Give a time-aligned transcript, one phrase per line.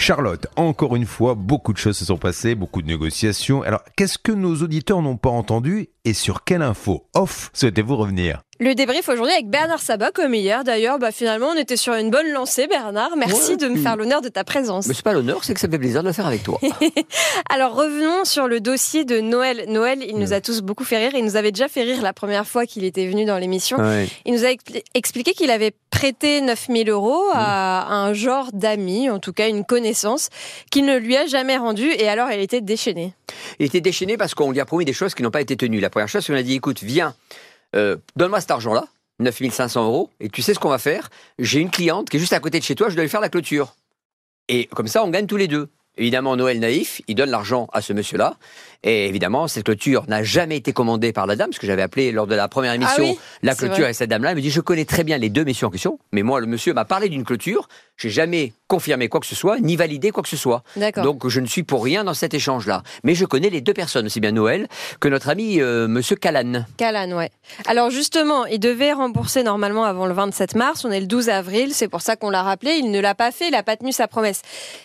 [0.00, 3.62] Charlotte, encore une fois, beaucoup de choses se sont passées, beaucoup de négociations.
[3.62, 8.40] Alors, qu'est-ce que nos auditeurs n'ont pas entendu et sur quelle info off souhaitez-vous revenir?
[8.60, 10.64] Le débrief aujourd'hui avec Bernard Sabat, comme hier.
[10.64, 13.10] D'ailleurs, bah, finalement, on était sur une bonne lancée, Bernard.
[13.16, 14.86] Merci Ouais, de me faire l'honneur de ta présence.
[14.88, 16.58] Mais c'est pas l'honneur, c'est que ça me fait plaisir de le faire avec toi.
[17.50, 19.64] Alors revenons sur le dossier de Noël.
[19.68, 21.10] Noël, il nous a tous beaucoup fait rire.
[21.14, 23.78] Il nous avait déjà fait rire la première fois qu'il était venu dans l'émission.
[23.78, 24.08] Ouais.
[24.24, 29.20] Il nous a expli- expliqué qu'il avait prêté 9000 euros à un genre d'ami, en
[29.20, 29.87] tout cas une connaissance,
[30.70, 31.90] qu'il ne lui a jamais rendu.
[31.90, 33.14] Et alors, elle était déchaînée.
[33.58, 35.80] Il était déchaîné parce qu'on lui a promis des choses qui n'ont pas été tenues.
[35.80, 37.14] La première chose, c'est qu'on a dit écoute, viens,
[37.76, 38.86] euh, donne-moi cet argent-là,
[39.20, 41.10] 9500 euros, et tu sais ce qu'on va faire?
[41.38, 43.20] J'ai une cliente qui est juste à côté de chez toi, je dois lui faire
[43.20, 43.74] la clôture.
[44.48, 45.68] Et comme ça, on gagne tous les deux.
[45.98, 48.36] Évidemment, Noël naïf, il donne l'argent à ce monsieur-là.
[48.84, 52.12] Et évidemment, cette clôture n'a jamais été commandée par la dame, parce que j'avais appelé
[52.12, 54.30] lors de la première émission Ah oui, la clôture et cette dame-là.
[54.30, 56.46] Elle me dit Je connais très bien les deux messieurs en question, mais moi, le
[56.46, 57.68] monsieur m'a parlé d'une clôture.
[57.96, 60.62] J'ai jamais confirmé quoi que ce soit, ni validé quoi que ce soit.
[61.02, 62.82] Donc je ne suis pour rien dans cet échange-là.
[63.02, 64.68] Mais je connais les deux personnes, aussi bien Noël
[65.00, 66.64] que notre ami euh, Monsieur Callan.
[66.76, 67.30] Calan, ouais.
[67.66, 70.84] Alors justement, il devait rembourser normalement avant le 27 mars.
[70.84, 72.72] On est le 12 avril, c'est pour ça qu'on l'a rappelé.
[72.72, 74.42] Il ne l'a pas fait, il n'a pas tenu sa promesse.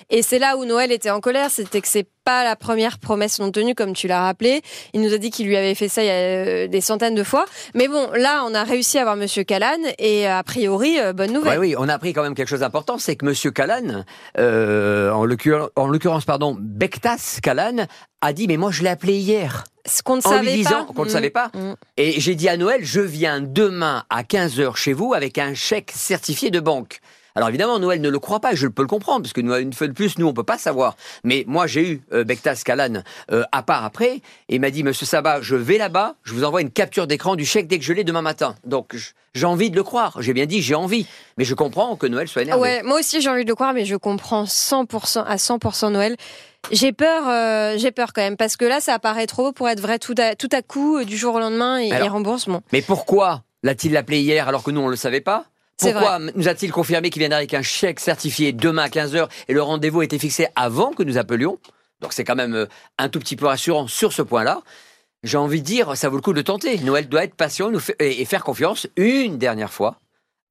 [0.10, 3.40] Et c'est là où Noël était en colère, c'était que c'est pas la première promesse
[3.40, 4.62] non tenue, comme tu l'as rappelé.
[4.94, 7.16] Il nous a dit qu'il lui avait fait ça il y a euh, des centaines
[7.16, 7.46] de fois.
[7.76, 11.32] Mais bon, là, on a réussi à avoir Monsieur Calan et a priori, euh, bonne
[11.34, 11.60] nouvelle.
[11.60, 14.04] oui, on a appris quand même quelque chose d'important, c'est que Monsieur Callan,
[14.40, 17.86] euh, en l'occurrence, en l'occurrence, pardon, Bektas Callan,
[18.22, 20.86] a dit mais moi je l'ai appelé hier Ce qu'on ne en savait lui disant
[20.86, 20.94] pas.
[20.94, 21.14] qu'on ne Mm.
[21.14, 21.52] savait pas.
[21.54, 21.74] Mm.
[21.98, 25.92] Et j'ai dit à Noël, je viens demain à 15h chez vous avec un chèque
[25.94, 27.00] certifié de banque.
[27.36, 29.56] Alors évidemment, Noël ne le croit pas, et je peux le comprendre, parce que nous,
[29.56, 30.96] une fois de plus, nous, on peut pas savoir.
[31.24, 34.84] Mais moi, j'ai eu euh, Bektas Kalan euh, à part après, et il m'a dit,
[34.84, 37.86] Monsieur Sabat, je vais là-bas, je vous envoie une capture d'écran du chèque dès que
[37.86, 38.56] je l'ai demain matin.
[38.66, 38.96] Donc,
[39.34, 40.22] j'ai envie de le croire.
[40.22, 41.08] J'ai bien dit, j'ai envie.
[41.38, 42.62] Mais je comprends que Noël soit énervé.
[42.62, 46.16] Ouais, moi aussi j'ai envie de le croire, mais je comprends 100% à 100% Noël.
[46.72, 49.82] J'ai peur, euh, j'ai peur quand même, parce que là, ça apparaît trop pour être
[49.82, 52.62] vrai tout à, tout à coup, du jour au lendemain, et, Alors, et remboursement.
[52.72, 55.46] Mais pourquoi l'a-t-il appelé hier alors que nous, on ne le savait pas?
[55.78, 59.62] Pourquoi nous a-t-il confirmé qu'il viendrait avec un chèque certifié demain à 15h et le
[59.62, 61.60] rendez-vous été fixé avant que nous appelions?
[62.02, 62.66] Donc c'est quand même euh,
[62.98, 64.62] un tout petit peu rassurant sur ce point-là.
[65.24, 66.78] J'ai envie de dire, ça vaut le coup de tenter.
[66.80, 70.00] Noël doit être patient et faire confiance une dernière fois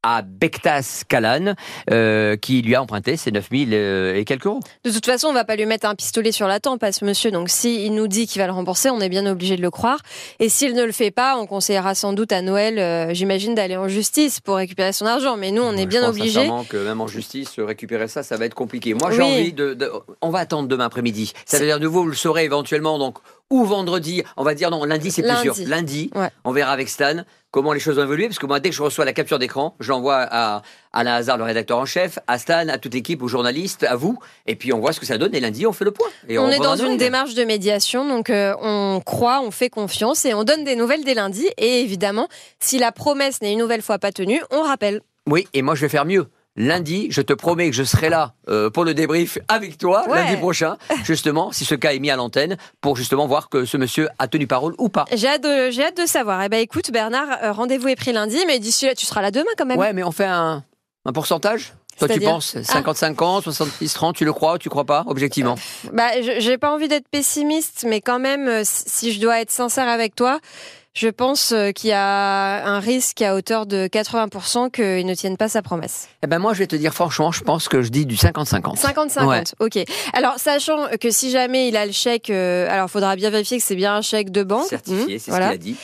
[0.03, 1.55] à Bektas Kalan,
[1.91, 4.61] euh, qui lui a emprunté ses 9000 euh, et quelques euros.
[4.85, 7.05] De toute façon, on va pas lui mettre un pistolet sur la tempe à ce
[7.05, 7.31] monsieur.
[7.31, 9.99] Donc, s'il nous dit qu'il va le rembourser, on est bien obligé de le croire.
[10.41, 13.77] Et s'il ne le fait pas, on conseillera sans doute à Noël, euh, j'imagine, d'aller
[13.77, 15.37] en justice pour récupérer son argent.
[15.37, 16.49] Mais nous, on est Je bien obligé.
[16.69, 18.95] que même en justice, récupérer ça, ça va être compliqué.
[18.95, 19.25] Moi, j'ai Oui.
[19.25, 21.33] envie de, de- On va attendre demain après-midi.
[21.47, 23.19] Ça veut dire, de vous, vous le saurez éventuellement, donc,
[23.53, 25.55] ou vendredi, on va dire, non, lundi, c'est plus sûr.
[25.67, 26.31] Lundi, Ouais.
[26.45, 28.83] on verra avec Stan comment les choses vont évoluer, parce que moi, dès que je
[28.83, 30.63] reçois la capture d'écran, je l'envoie à
[30.95, 34.19] Alain Hazard, le rédacteur en chef, à Stan, à toute l'équipe, aux journalistes, à vous,
[34.47, 36.09] et puis on voit ce que ça donne, et lundi, on fait le point.
[36.31, 40.25] Et on est dans une démarche de médiation, donc euh, on croit, on fait confiance
[40.25, 41.47] et on donne des nouvelles dès lundi.
[41.59, 45.03] Et évidemment, si la promesse n'est une nouvelle fois pas tenue, on rappelle.
[45.29, 46.27] Oui, et moi, je vais faire mieux.
[46.57, 50.23] Lundi, je te promets que je serai là euh, pour le débrief avec toi Ouais.
[50.23, 53.79] lundi prochain, justement, si ce cas est mis à l'antenne, pour justement voir que ce
[53.79, 55.07] monsieur a tenu parole ou pas.
[55.15, 56.43] J'ai hâte, hâte de savoir.
[56.43, 59.31] Eh ben écoute, Bernard, euh, rendez-vous est pris lundi, mais d'ici là, tu seras là
[59.31, 59.79] demain quand même.
[59.79, 60.63] Ouais, mais on fait un,
[61.07, 61.73] un pourcentage?
[61.99, 62.31] Toi, tu Ah.
[62.31, 65.55] penses 50-50, 70-30, tu le crois ou tu crois pas, objectivement?
[65.93, 69.51] Bah, je- j'ai pas envie d'être pessimiste, mais quand même, euh, si je dois être
[69.51, 70.39] sincère avec toi,
[70.95, 75.37] je pense euh, qu'il y a un risque à hauteur de 80% qu'il ne tienne
[75.37, 76.09] pas sa promesse.
[76.23, 78.79] Eh ben moi, je vais te dire franchement, je pense que je dis du 50-50.
[78.79, 79.43] 50-50, Ouais.
[79.61, 79.79] ok.
[80.13, 83.65] Alors, sachant que si jamais il a le chèque, euh, alors faudra bien vérifier que
[83.65, 84.67] c'est bien un chèque de banque.
[84.69, 85.47] Certifié, Mmh, c'est voilà.
[85.53, 85.77] ce qu'il a dit.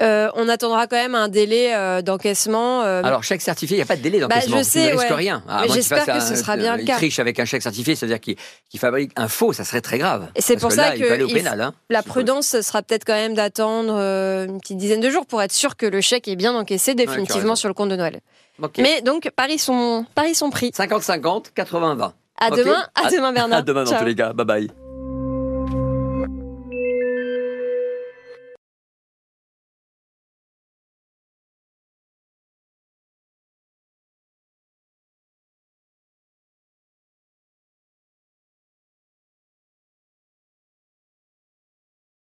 [0.00, 2.82] Euh, on attendra quand même un délai euh, d'encaissement.
[2.82, 4.56] euh, Alors, chèque certifié, il n'y a pas de délai d'encaissement.
[4.56, 5.14] Bah, je tu sais, ne risques ouais.
[5.16, 5.42] rien.
[5.62, 6.96] Mais j'espère que ce sera bien le il cas.
[6.96, 8.36] triche avec un chèque certifié, c'est-à-dire qu'il
[8.78, 10.28] fabrique un faux, ça serait très grave.
[10.36, 11.60] Et c'est pour que ça là, il que il pénal.
[11.60, 11.74] Hein.
[11.90, 15.52] la prudence ce sera peut-être quand même d'attendre une petite dizaine de jours pour être
[15.52, 18.20] sûr que le chèque est bien encaissé définitivement sur le compte de Noël.
[18.78, 20.70] Mais donc, paris sont, paris sont pris.
[20.70, 22.12] 50-50, 80-20.
[22.40, 23.58] À demain, à À- demain Bernard.
[23.60, 24.00] À demain dans Ciao.
[24.00, 24.32] tous les cas.
[24.32, 24.87] Bye bye.